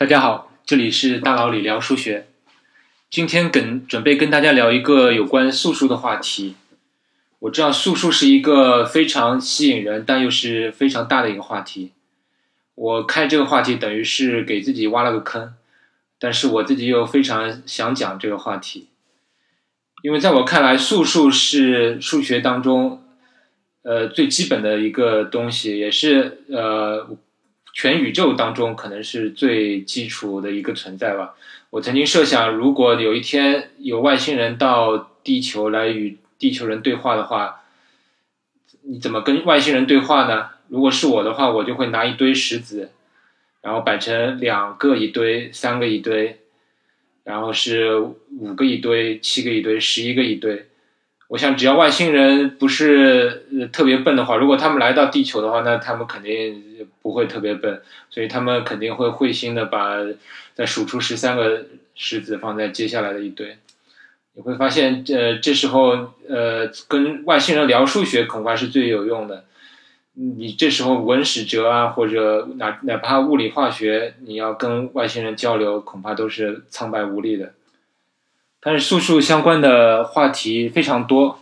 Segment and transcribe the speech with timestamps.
[0.00, 2.26] 大家好，这里是大佬李聊数学。
[3.10, 6.54] 今天跟准备跟大家聊一个有关素数的话题。
[7.40, 11.92] 我知道素数是一个非常吸引人，但又是非常大的一个话题。
[12.76, 15.52] 我开这个话题等于是给自己挖了个坑，
[16.18, 18.88] 但是我自己又非常想讲这个话题，
[20.02, 23.04] 因为在我看来，素数是数学当中
[23.82, 27.18] 呃最基本的一个东西，也是呃。
[27.72, 31.34] 全宇宙当中可能是最基础的一个存在吧。
[31.70, 37.62] 我曾经设想，如果有一天有外星人到地球来与地球人对话的话，
[38.82, 40.48] 你怎么跟外星人对话呢？
[40.68, 42.90] 如果是我的话，我就会拿一堆石子，
[43.60, 46.40] 然后摆成两个一堆、三个一堆，
[47.24, 50.69] 然后是五个一堆、七个一堆、十一个一堆。
[51.30, 56.60] 我想，只要外星人不是特别笨的话，如果他们来到地球的话，那他们肯定
[57.00, 57.80] 不会特别笨，
[58.10, 59.98] 所以他们肯定会会心的把
[60.56, 63.56] 再数出十三个石子放在接下来的一堆。
[64.32, 69.44] 你会发现，呃，这时候呃，跟外星人聊数学恐怕是最有用的。
[70.14, 77.52] 你这时候文史哲啊，或者哪哪怕物理化学，你要跟外星人交流，恐怕都是苍白无力的。
[78.62, 81.40] 但是素数相关的话题非常多，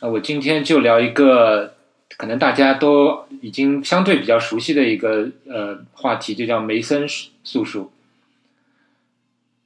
[0.00, 1.72] 那我今天就聊一个
[2.18, 7.06] 可能大家都已经相对比较熟悉的一个呃话题，就叫梅森
[7.42, 7.90] 素数。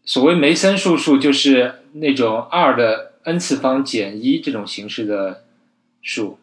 [0.05, 5.43] 所谓梅森素数，就是那种二的 n 次方减一这种形式的
[6.03, 6.39] 数。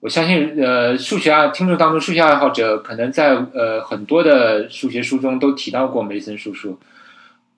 [0.00, 6.78] 我相信，呃，数学爱听众当中，数学爱好者可能在呃很多的数学书中都提到过梅森素数。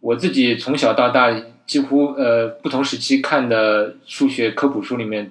[0.01, 1.33] 我自己从小到大。
[1.69, 5.31] 几乎呃，不同时期看的数学科普书里面，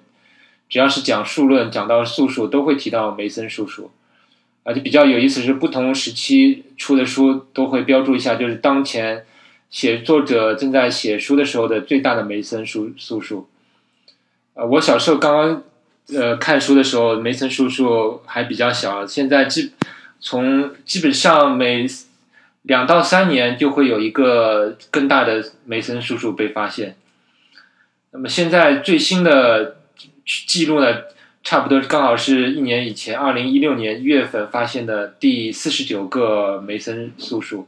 [0.69, 3.89] 只要是讲数论、讲到素数，都会提到梅森素数。
[4.63, 9.25] 而且比较有意思是，不同时期出的书都会标注一下，就是当前
[9.71, 13.49] 写作者正在写书的时候的最大的梅森数素数。
[14.53, 15.63] 呃，我小时候刚刚
[16.13, 19.71] 呃看书的时候，梅森素数还比较小，现在基
[20.19, 21.87] 从基本上每。
[22.67, 26.97] 两到三年就会有一个更大的梅森素数被发现。
[28.11, 29.77] 那么现在最新的
[30.25, 31.03] 记录呢，
[31.43, 37.67] 差不多刚好是一年以前，二零一六年一月份发现的第四十九个梅森素数。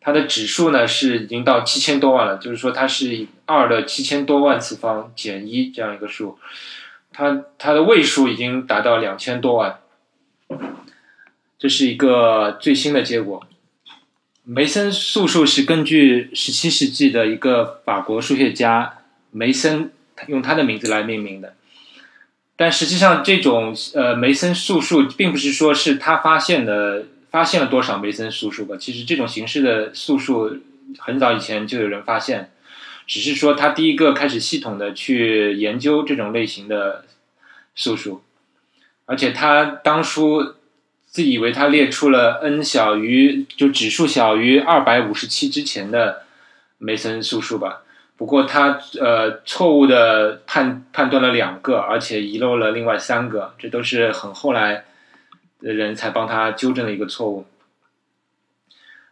[0.00, 6.38] 它的指数呢是已经到七千多万了，就是说它是二的七千多万次方减一这样一个数。
[7.12, 9.78] 它它的位数已经达到两千多万，
[11.58, 13.46] 这是一个最新的结果。
[14.52, 18.98] 梅森素数是根据十七世纪的一个法国数学家
[19.30, 19.92] 梅森
[20.26, 21.54] 用他的名字来命名的，
[22.56, 28.76] 但实际上这种呃梅森素数并不是说是他发现的，发现了多少梅森素数吧？
[28.76, 30.58] 其实这种形式的素数
[30.98, 32.50] 很早以前就有人发现，
[33.06, 37.04] 只是说他第一个开始系统的去研究这种类型的
[37.76, 38.24] 素数，
[39.06, 40.56] 而且他当初。
[41.10, 46.22] 自以为他列出了 n 小于就指数小于二百五十七之前的
[46.78, 47.82] 梅森素数吧，
[48.16, 54.84] 不过他呃错误的判判断了两个，而且遗漏了另外三个，这都是很后来
[55.60, 57.44] 的人才帮他纠正的一个错误。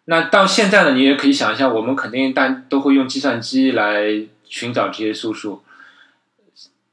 [0.04, 4.04] 那到现在呢，你也可以想一下，我们肯定大都会用计算机来
[4.44, 5.64] 寻找这些素数。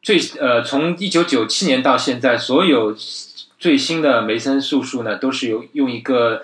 [0.02, 2.96] 最呃从一九九七年到现在，所有。
[3.66, 6.44] 最新的梅森素数呢，都是由用一个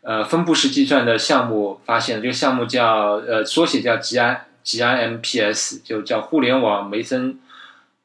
[0.00, 2.22] 呃分布式计算的项目发现的。
[2.22, 7.38] 这个项目叫呃缩写叫 G I G I M P S，就叫互联网梅森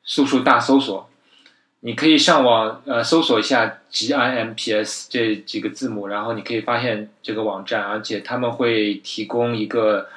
[0.03, 1.09] 素数大搜索。
[1.79, 10.09] 你可以上网呃搜索一下 G I M P S 这几个字母，然后你可以发现这个网站，而且他们会提供一个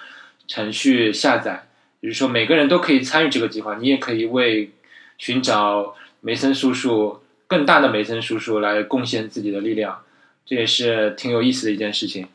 [0.48, 1.68] 程序下载，
[2.00, 4.72] 比如说每个人都可以参与这个计划，你也可以为
[5.16, 7.20] 寻找梅森素数。
[7.52, 10.00] 更大的梅森叔叔来贡献自己的力量，
[10.46, 12.28] 这也是挺有意思的一件事情。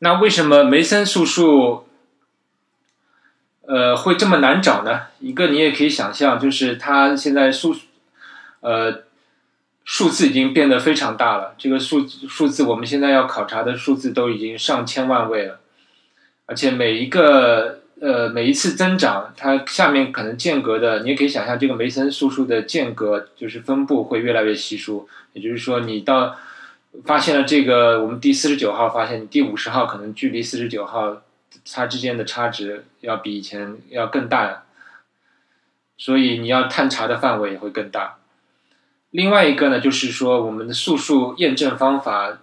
[0.00, 1.86] 那为什么梅森叔叔，
[3.62, 5.06] 呃，会这么难找呢？
[5.20, 7.74] 一个你也可以想象，就是他现在数，
[8.60, 9.04] 呃，
[9.84, 11.54] 数字已经变得非常大了。
[11.56, 15.60] 这个数数字，我们现在要考察的数字都已经上千万位了，
[16.44, 17.79] 而且每一个。
[18.00, 25.06] 呃，每一次增长，它下面可能间隔的，你也可以想象，这个梅森素数的间隔就是分布会越来越稀疏。
[25.34, 26.34] 也就是说，你到
[27.04, 31.20] 发现了这个，我们第四十九号发现，第五十号可能距离四十九号
[31.70, 34.64] 它之间的差值要比以前要更大，
[35.98, 38.16] 所以你要探查的范围也会更大。
[39.10, 42.38] 另外一个呢，就是说我们的素数验证方法，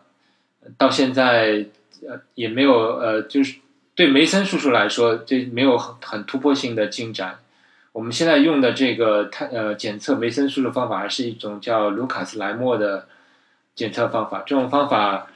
[0.77, 1.65] 到现在
[2.07, 3.56] 呃也没有呃，就是
[3.98, 7.40] 对梅森叔叔来说，这没有很很突破性的进展。
[7.94, 13.08] 我们现在用的这个探呃检测梅森叔叔方法，还是一种叫卢卡斯莱默的
[13.74, 14.44] 检测方法。
[14.46, 15.28] 这种方法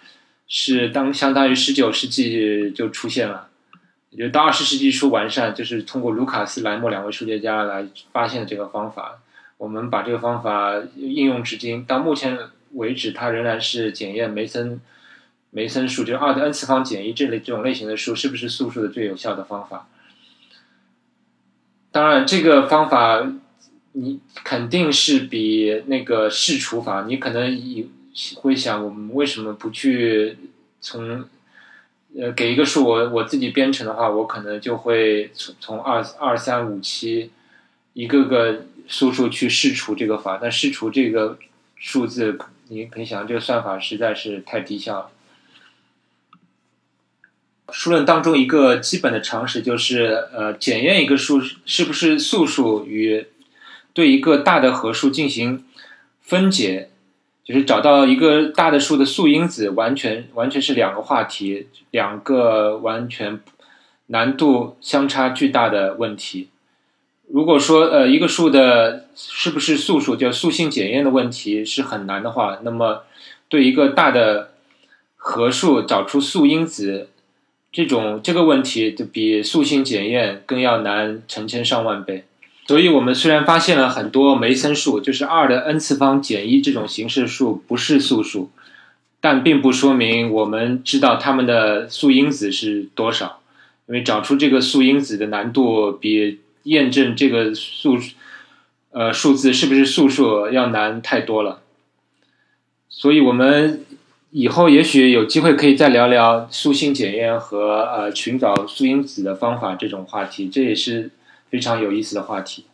[0.48, 3.48] 是当相当于十九世纪就出现了，
[4.12, 9.20] 也就到二十世纪初完善，就是通过卢卡斯莱默两位数学家来发现这个方法。
[9.58, 12.38] 我们把这个方法应用至今，到目前
[12.74, 14.80] 为止，它仍然是检验梅森
[15.52, 19.88] 梅森数，就是二的 n 次方减一这类这种类型的数是不是素数的最有效的方法。
[21.92, 23.30] 当然，这个方法
[23.92, 27.04] 你肯定是比那个试除法。
[27.06, 27.86] 你可能有
[28.36, 30.38] 会想，我们为什么不去
[30.80, 31.26] 从
[32.18, 37.32] 呃给一个数，我我自己编程的话，我可能就会从从二二三五七
[37.92, 40.40] 一个个素数去试除这个法。
[40.42, 41.38] 但试除这个
[41.76, 42.40] 数字，
[42.70, 45.12] 你可以想，这个算法实在是太低效了。
[47.72, 53.26] 数论当中一个基本的常识就是，呃，检验一个数是不是素数与
[53.94, 55.64] 对一个大的合数进行
[56.22, 56.90] 分解，
[57.44, 63.40] 就是找到一个大的数的素因子，完全完全是两个话题，两个完全
[64.08, 66.50] 难度相差巨大的问题。
[67.30, 73.04] 如果说呃一个数的是不是素数，叫素性检验的问题是很难的话，那么
[73.48, 74.52] 对一个大的
[75.16, 77.08] 合数找出素因子。
[77.72, 82.26] 这种这个问题就比素性检验更要难成千上万倍，
[82.68, 88.52] 所以我们虽然发现了很多梅森数，就是二的 n 次方减一这种形式数不是素数，
[89.22, 93.40] 但并不说明我们知道它们的素因子是多少，
[93.88, 97.98] 因为找出这个素因子的难度比验证这个数，
[98.92, 101.62] 呃数字是不是素数要难太多了，
[102.90, 103.86] 所以我们。
[104.32, 111.12] 以后也许有机会可以再聊聊素性检验和呃寻找素因子的方法这种话题，这也是
[111.50, 112.66] 非常有意思的话题。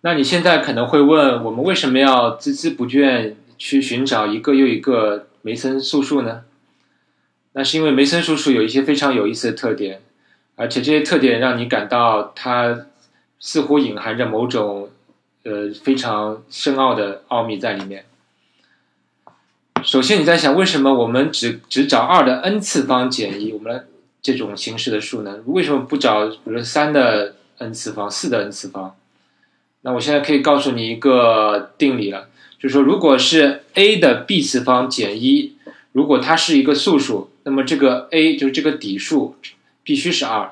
[0.00, 6.44] 那你现在可能会问，我们为什么要孜孜不倦去寻找一个又一个梅森素数呢？
[7.52, 10.00] 那是因为梅森素数有一些非常有意思的特点，
[10.56, 12.86] 而且这些特点让你感到它
[13.38, 14.88] 似乎隐含着某种
[15.42, 18.06] 呃非常深奥的奥秘在里面。
[19.84, 23.86] 首先，你在想为什么我们只只找二的 n 次方减一，我们
[24.22, 25.40] 这种形式的数呢？
[25.44, 28.96] 为什么不找比如三的 n 次方、四的 n 次方？
[29.82, 32.28] 那我现在可以告诉你一个定理了，
[32.58, 35.54] 就是说，如果是 a 的 b 次方减一，
[35.92, 39.36] 如果它是一个素数，那么这个 a 就是这个底数
[39.82, 40.50] 必须是二。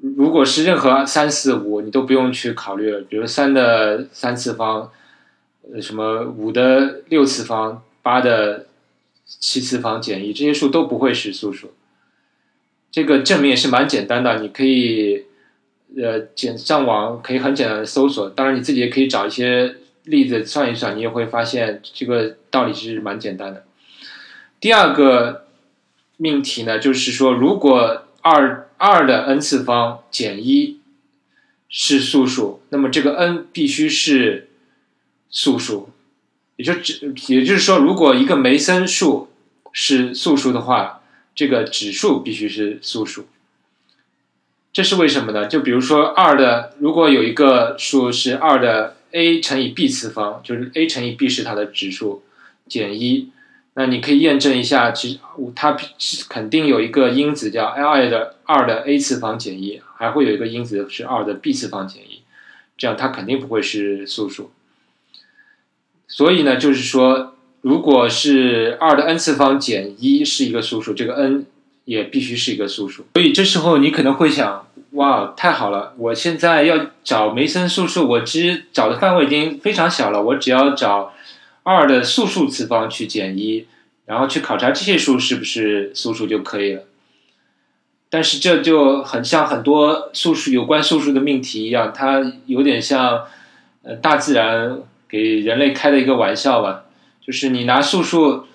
[0.00, 4.92] 如果是任何三四五，你都不用去考虑了，比如三的三次方，
[5.72, 7.82] 呃，什么五的六次方。
[8.02, 8.66] 八的
[9.26, 11.72] 七次方减一，这些数都不会是素数。
[12.90, 15.24] 这个证明也是蛮简单的，你可以
[15.96, 23.66] 呃简上网可以很简单的搜索，当然你自己也可以找一些例子算一算，你也会发现这个道理是蛮简单的。
[24.58, 25.46] 第二个
[26.16, 30.80] 命题呢，就是说如果二二的 n 次方减一
[31.68, 34.48] 是素数，那么这个 n 必须是
[35.28, 35.90] 素数。
[36.58, 39.28] 也就指，也就是说，如果一个梅森数
[39.72, 41.00] 是素数的话，
[41.32, 43.26] 这个指数必须是素数。
[44.72, 45.46] 这是为什么呢？
[45.46, 52.24] 就比如说二的，如果有一个数是二的 a 乘以 b 次方，就是 a 乘以 b 是它的指数
[52.66, 53.30] 减一，
[53.74, 55.20] 那你可以验证一下，其实
[55.54, 55.76] 它
[56.28, 62.22] 肯定有一个因子叫 l 的二的 a 次方减一，还会有一个因子是二的 b 次方减一，
[62.76, 64.50] 这样它肯定不会是素数。
[66.10, 71.44] 所以呢，就是说，如果是二的 n 次方减一是一个素数，这个 n
[71.84, 73.04] 也必须是一个素数。
[73.12, 75.92] 所以这时候你可能会想，哇，太好了！
[75.98, 81.12] 我现在要找梅森素数，我其实找的范围已经非常小了，我只要找
[81.62, 83.66] 二的素数次方去减一，
[84.06, 86.84] 然后去考察这些数是不是素数就可以了。
[88.08, 93.26] 但是这就很像很多素数有关素数的命题一样，它有点像
[93.82, 94.80] 呃大自然。
[95.08, 96.84] 给人类开的一个玩笑吧，
[97.20, 98.46] 就是你拿素数，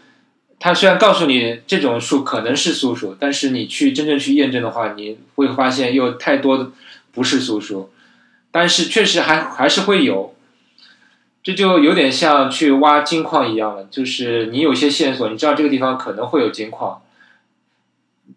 [0.59, 6.71] 它虽然告诉你这种数可能是素数，但是你去真正去验证的话，你会发现又太多的
[7.11, 7.91] 不是素数，
[8.51, 10.35] 但是确实还还是会有，
[11.41, 17.01] 这就有点像去挖金矿一样了，就是你有些线索，你知道这个地方可能会有金矿，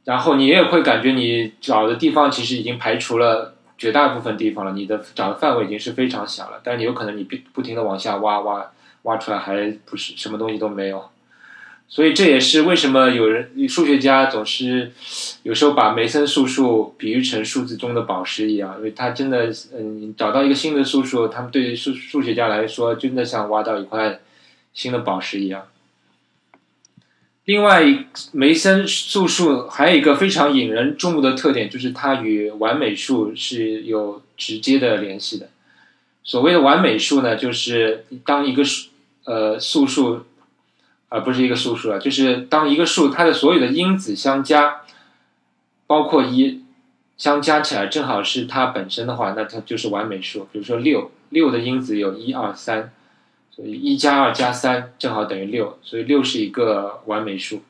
[0.04, 3.55] 然后你也会感觉你找的地方其实已经排除了。
[3.78, 11.10] 绝大部分地方了，你的找的范围已经是非常小了，但是你有可能你不不停的往下挖挖挖出来，还不是什么东西都没有，
[11.88, 14.92] 所以这也是为什么有人数学家总是
[15.42, 24.20] 有时候把梅森素数比喻成数字中的宝石一样，因为他真的，嗯，找到一个新的素数，他们对于数数学家来说，真的像挖到一块
[24.72, 25.66] 新的宝石一样。
[27.46, 27.82] 另外，
[28.32, 35.48] 梅森素数还有一个非常引人注目的特点，就是它与完美数是有直接的联系的。
[36.22, 38.90] 所谓的完美数呢，就是当一个数，
[39.24, 40.26] 呃，素数。
[41.08, 44.80] 而不是一个素数啊，就是当一个数它的所有的因子相加，
[45.86, 46.64] 包括一
[47.16, 50.48] 相加起来正好是它本身的话，那它就是完美数。
[50.50, 52.92] 比如说六，六的因子有一二三，
[53.56, 57.62] 所以一加二加三正好等于六，所以六是一个完美数。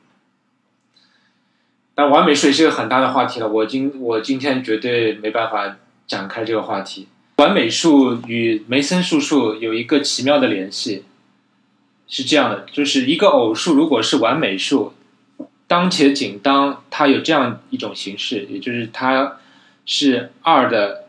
[1.95, 7.07] 但完美数也是个很大的话题了，我今我今天绝对没办法展开这个话题。
[7.37, 11.05] 完美数与梅森数数有一个奇妙的联系。
[12.09, 14.93] 是这样的，就是一个偶数如果是完美数，
[15.67, 19.39] 当且仅当它有这样一种形式，也就是它
[19.85, 21.07] 是二的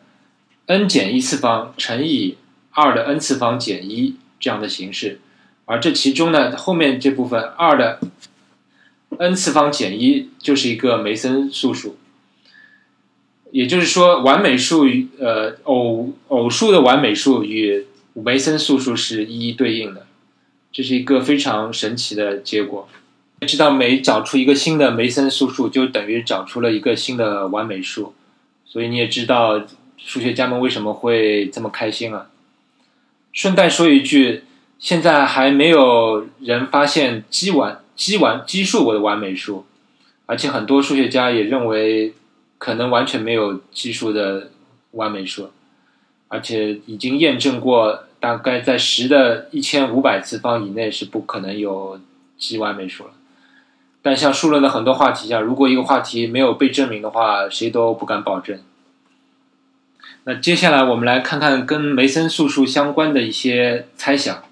[0.66, 2.36] n 减一次方乘以
[2.70, 5.20] 二的 n 次方减一这样的形式，
[5.64, 8.00] 而这其中呢，后面这部分二的
[9.18, 11.96] n 次方减一就是一个梅森素数，
[13.50, 20.06] 也就是说，完美数与呃偶偶数的完美数与梅森素数是一一对应的。
[20.70, 22.88] 这是一个非常神奇的结果。
[23.46, 28.12] 知道每找出一个新的梅森素数，就等于找出了一个新的完美数，
[28.66, 29.64] 所以你也知道
[29.96, 32.30] 数学家们为什么会这么开心了。
[33.32, 34.44] 顺带说一句，
[34.78, 39.66] 现在还没有人发现奇完奇完奇数的完美数，
[40.26, 42.14] 而且很多数学家也认为
[42.58, 44.50] 可能完全没有奇数的
[44.92, 45.50] 完美数，
[46.28, 48.04] 而且已经验证过。
[48.20, 52.00] 大概在十的一千五百次方以内是不可能有
[52.36, 53.10] 奇完美数了。
[54.02, 58.58] 但像数论的很多话题一样，如果一个话题没有被证明的话，谁都不敢保证。
[60.28, 64.44] 那接下来我们来看看跟梅森素数相关的一些猜想。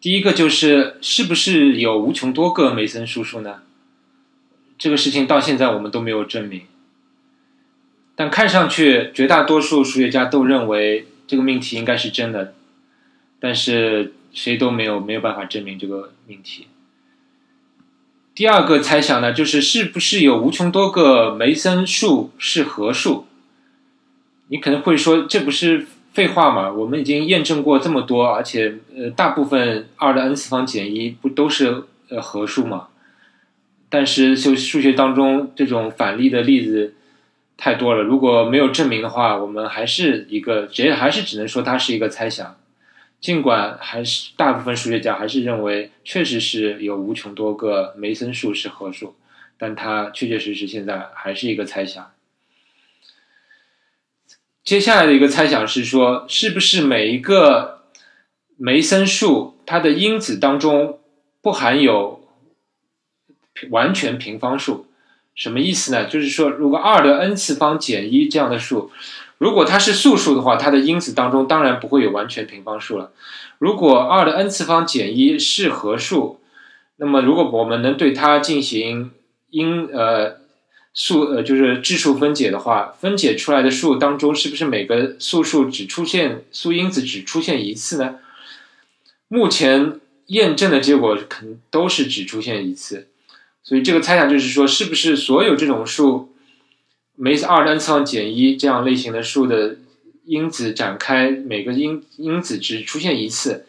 [0.00, 3.62] 第一个就是是不是有无穷多个梅森素数呢？
[4.78, 6.62] 这个事情到现在我们都没有证明。
[8.14, 11.08] 但看上去绝大多数数学家都认为。
[11.26, 12.54] 这个命题应该是真的，
[13.38, 16.66] 但是谁都没有没有办法证明这个命题。
[18.34, 23.28] 第二个猜想呢，就是是不是有无穷多个梅森数是合数？
[24.50, 26.72] 你可能会说，这不是废话吗？
[26.72, 32.88] 我们已经验证过这么多，而且呃，大部分二的 n 次方减一不都是呃合数吗？
[33.88, 36.94] 但是就数学当中这种反例的例子。
[37.62, 42.56] 太多了，如果没有证明的话，我们还是一个，只还是只能说它是一个猜想。
[43.20, 49.14] 尽管还是大部分数学家还是认为，确实是有无穷多个梅森数是合数，
[49.58, 52.10] 但它确确实实现在还是一个猜想。
[54.62, 57.82] 接下来的一个猜想是说，是不是每一个
[58.56, 60.98] 梅森数它的因子当中
[61.40, 62.20] 不含有
[63.70, 64.86] 完全平方数？
[65.34, 66.04] 什么意思呢？
[66.04, 68.90] 就是说，如果二的 n 次方减一这样的数，
[69.38, 73.12] 如果它是素数的话，它的因子当中当然不会有完全平方数了。
[73.58, 76.40] 如果二的 n 次方减一是合数，
[76.96, 79.12] 那么如果我们能对它进行
[79.48, 80.36] 因呃
[80.92, 88.18] 数呃就是质数分解的话，分解出来的数当中是不是每个素数只出现素因子只出现一次呢？
[89.28, 93.08] 目前验证的结果肯定都是只出现一次。
[93.62, 96.34] 所以这个猜想就是说，是不是所有这种数，
[97.14, 99.76] 每二 n 次方减一这样类型的数的
[100.24, 103.66] 因子展开，每个因因子只出现一次，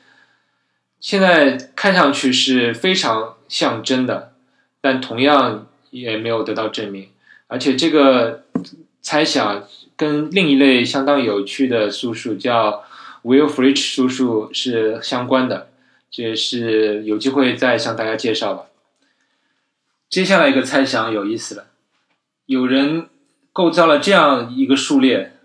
[0.99, 4.33] 现在看上去是非常像真的，
[4.79, 7.09] 但同样也没有得到证明。
[7.47, 8.43] 而且这个
[9.01, 12.83] 猜想跟另一类相当有趣的素数叫
[13.23, 15.69] Will-Fritsch 素数是相关的，
[16.09, 18.65] 这也是有机会再向大家介绍吧。
[20.09, 21.67] 接下来一个猜想有意思了，
[22.45, 23.07] 有人
[23.53, 25.37] 构造了这样一个数列，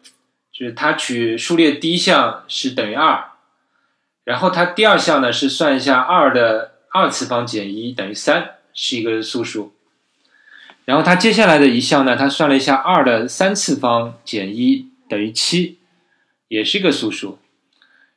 [0.50, 3.32] 就是他取数列第一项是等于二，
[4.24, 9.75] 然后他第二项呢是算一下二的二次方减一等于三，是一个素数，
[10.86, 15.76] 然后他接下来的一项呢，他算了一下二的三次方减一等于七，
[16.48, 17.38] 也是一个素数，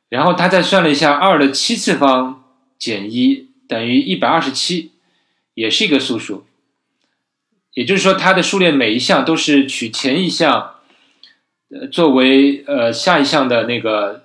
[0.08, 2.42] 然后他再算了一下二的七次方
[2.78, 4.92] 减一等于一百二十七。
[5.52, 6.46] 也是一个素数，
[7.74, 10.76] 也就是说，它的数列每一项都是取前一项，
[11.68, 14.24] 呃，作为呃下一项的那个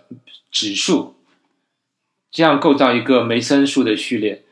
[0.50, 1.16] 指数，
[2.32, 4.44] 这样构造一个梅森数的序列。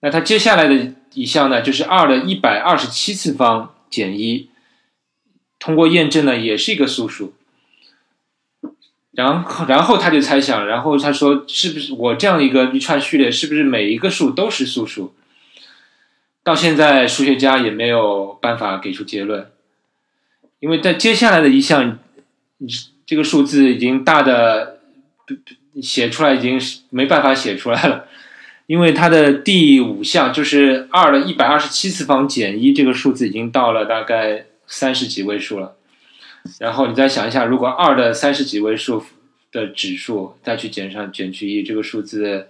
[0.00, 4.48] 那它接下来的一项呢，就是二的一百二十七次方减一，
[5.58, 7.34] 通过验证呢，也是一个素数。
[9.12, 15.14] 然后，然后他就猜想，然后他说，是不是我这样一个一串序列，是不是每一个数都是素数？
[16.42, 19.50] 到现在，数学家也没有办法给出结论，
[20.60, 21.98] 因为在接下来的一项，
[23.04, 24.78] 这个数字已经大的
[25.82, 28.06] 写出来已经没办法写出来了，
[28.70, 35.74] 因为它的第五项就是二的一百二十七次方减一，这个数字已经到了大概三十几位数了。
[36.60, 39.02] 然后你再想一下，如果二的三十几位数
[39.50, 42.46] 的指数再去减上减去一，这个数字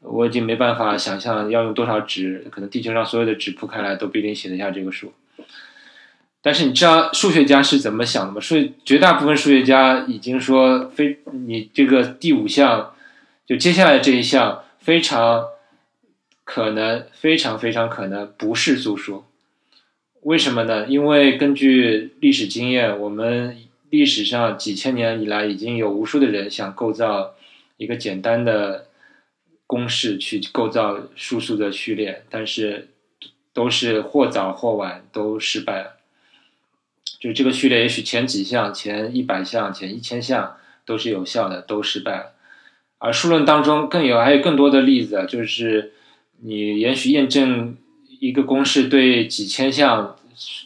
[0.00, 5.12] 我已经没办法想象要用多少纸，可能地球上所有的纸铺开来都不一定写得下这个数。
[6.42, 8.40] 但是你知道数学家是怎么想的吗？
[8.40, 12.94] 数绝大部分数学家已经说，非你这个第五项，
[13.46, 15.46] 就接下来这一项非常
[16.42, 19.24] 可能，非常非常可能不是素数。
[20.22, 20.86] 为什么呢？
[20.88, 23.56] 因为根据历史经验，我们
[23.90, 27.34] 历史上几千年以来已经有无数的人想构造
[27.76, 28.88] 一个简单的
[29.66, 32.88] 公式去构造数数的序列，但是
[33.52, 35.96] 都是或早或晚都失败了。
[37.20, 42.31] 就这个序列，也许前几项、前一百项、前一千项都是有效的，都失败了。
[43.02, 45.92] 而数论当中更有还有更多的例子，就是
[46.40, 47.76] 你也许验证。
[48.22, 50.14] 一个公式对几千项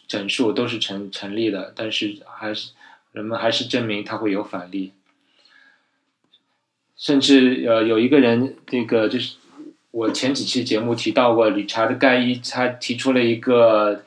[0.06, 2.72] 整数都是成成立的，但是还是
[3.12, 4.92] 人们还是证明它会有反例。
[6.98, 9.36] 甚至呃，有一个人，这个就是
[9.90, 14.04] 我前几期节目提到过，理查德盖伊，他提出了一个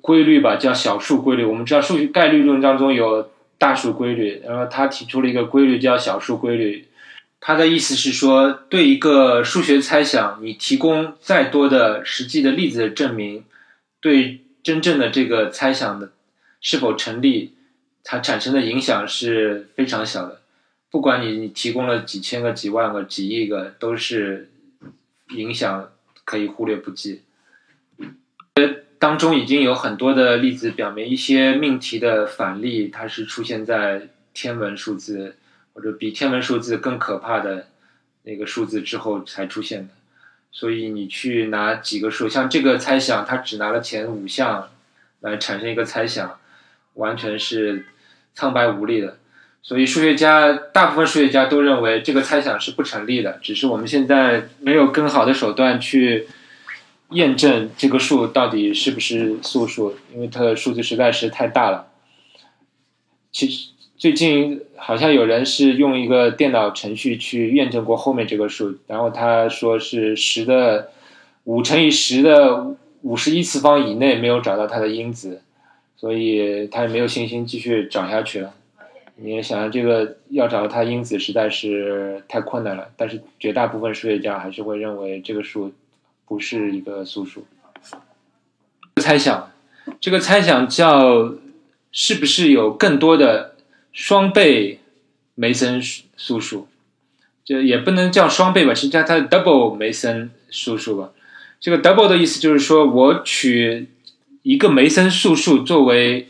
[0.00, 1.44] 规律吧，叫小数规律。
[1.44, 3.28] 我们知道数学概率论当中有
[3.58, 6.86] 大数规律，然后他提出了一个规律叫小数规律。
[7.44, 13.44] 他的意思是说，对一个数学猜想，你提供再多的实际的例子的证明，
[14.00, 16.12] 对真正的这个猜想的
[16.60, 17.54] 是否成立，
[18.04, 20.40] 它产生的影响是非常小的。
[20.88, 24.48] 不管你你提供了几千个、几万个、几亿个，都是
[25.30, 25.90] 影响
[26.24, 27.22] 可以忽略不计。
[29.00, 35.34] 当中已经有很多的例子表明，一些命题的反例，它是出现在天文数字。
[35.74, 37.68] 或者比天文数字更可怕的
[38.24, 39.94] 那个数字之后才出现的，
[40.52, 44.70] 所以你去拿几个数，像这个猜想，它只拿了前五项
[45.20, 46.38] 来产生一个猜想，
[46.94, 47.86] 完全是
[48.34, 49.18] 苍白无力的。
[49.62, 56.28] 所以数学家大部分数学家都认为这个猜想是不成立的，只是我们现在没有更好的手段去
[57.10, 61.88] 验证这个数到底是不是素数，因为它的数字实在是太大了。
[63.32, 63.71] 其实。
[64.02, 70.90] 最近好像有人是用一个电脑程序去验证过后面这个数，然后他说是十的
[71.44, 75.40] 五乘以十的五十一次方以内没有找到它的因子，
[75.96, 78.52] 所以他也没有信心继续找下去了。
[79.14, 85.72] 你也想这个要找到它因子实在是太困难了，但是绝大部分数学家还是会认为这个数
[86.26, 87.44] 不是一个素数。
[89.00, 89.52] 猜想，
[90.00, 91.34] 这个猜想叫
[91.92, 93.51] 是不是有更多的？
[93.92, 94.80] 双倍
[95.34, 95.82] 梅森
[96.16, 96.68] 素数，
[97.44, 101.10] 这也不能叫双倍吧，实际上它 double 梅森素数吧。
[101.60, 103.88] 这个 double 的意思就是说我取
[104.42, 106.28] 一个梅森素数作为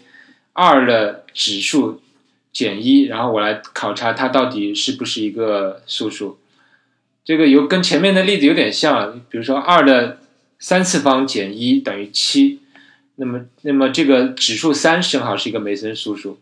[0.52, 2.00] 二的指数
[2.52, 6.38] 减一，然后我来考察它到底是不是一个素数。
[7.24, 10.18] 这个有跟前面的例子有点像，比如说二的
[10.58, 12.60] 三次方减一等于七，
[13.16, 16.38] 那么那么这个指数三正好是一个梅森素数。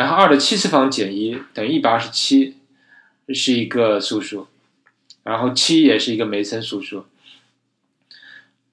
[0.00, 2.56] 然后二的七次方减一等于一百二十七，
[3.34, 4.46] 是一个素数，
[5.24, 7.04] 然后七也是一个梅森素数。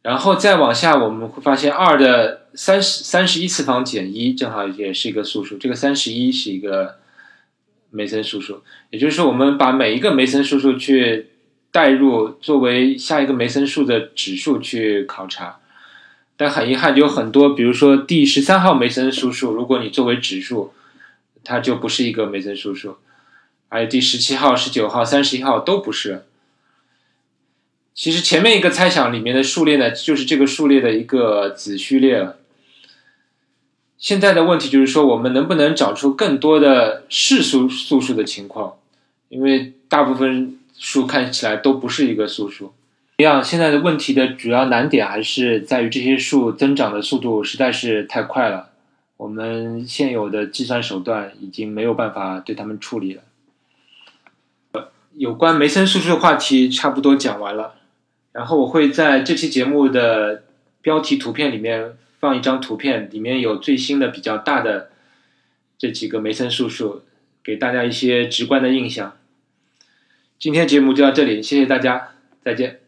[0.03, 6.99] 然后再往下，我们会发现二的三十三十一次方减一正好也是一个素数，这个三十一是一个
[7.89, 8.63] 梅森素数。
[8.91, 11.31] 也就是说，我们把每一个梅森素数去
[11.71, 15.59] 代入作为下一个梅森数的指数去考察，
[16.37, 20.71] 但很遗憾，有很多，比如说第十三号梅森素数，如果你作为指数。
[21.47, 22.97] 它就不是一个梅森素数，
[23.69, 26.25] 还有第十七号、十九号、三十一号都不是。
[27.95, 32.37] 其实前面一个猜想里面的数列呢，就是这个数列的一个子序列了。
[33.97, 38.75] 现在的问题就是说，我们能不能找出更多的实数素数的情况？
[39.29, 42.73] 因为大部分数看起来都不是一个素数。
[43.17, 48.69] 一样，现在的问题的主要难点还是在于这些数增长的速度实在是太快了。
[49.17, 53.23] 我们现有的计算手段已经没有办法对他们处理了。
[55.15, 57.73] 有关梅森素数的话题差不多讲完了，
[58.31, 60.43] 然后我会在这期节目的
[60.81, 64.91] 标题图片里面放一张图片，里面有最新的比较大的
[65.75, 67.01] 这几个梅森叔叔，
[67.43, 69.17] 给大家一些直观的印象。
[70.37, 72.09] 今天节目就到这里，谢谢大家，
[72.45, 72.86] 再见。